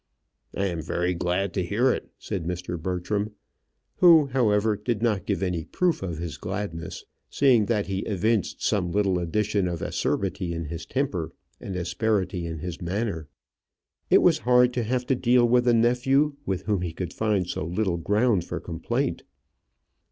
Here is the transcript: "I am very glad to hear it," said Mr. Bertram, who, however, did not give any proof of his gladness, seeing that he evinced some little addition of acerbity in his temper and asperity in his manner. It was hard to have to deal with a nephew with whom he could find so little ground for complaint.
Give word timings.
"I 0.57 0.65
am 0.65 0.81
very 0.81 1.13
glad 1.13 1.53
to 1.53 1.63
hear 1.63 1.91
it," 1.91 2.09
said 2.17 2.43
Mr. 2.45 2.81
Bertram, 2.81 3.35
who, 3.97 4.25
however, 4.33 4.75
did 4.75 5.03
not 5.03 5.27
give 5.27 5.43
any 5.43 5.65
proof 5.65 6.01
of 6.01 6.17
his 6.17 6.37
gladness, 6.39 7.05
seeing 7.29 7.67
that 7.67 7.85
he 7.85 7.99
evinced 8.07 8.63
some 8.65 8.91
little 8.91 9.19
addition 9.19 9.67
of 9.67 9.83
acerbity 9.83 10.53
in 10.53 10.65
his 10.65 10.87
temper 10.87 11.33
and 11.59 11.75
asperity 11.75 12.47
in 12.47 12.57
his 12.57 12.81
manner. 12.81 13.27
It 14.09 14.23
was 14.23 14.39
hard 14.39 14.73
to 14.73 14.83
have 14.85 15.05
to 15.05 15.13
deal 15.15 15.47
with 15.47 15.67
a 15.67 15.73
nephew 15.75 16.35
with 16.47 16.63
whom 16.63 16.81
he 16.81 16.93
could 16.93 17.13
find 17.13 17.47
so 17.47 17.63
little 17.63 17.97
ground 17.97 18.43
for 18.43 18.59
complaint. 18.59 19.21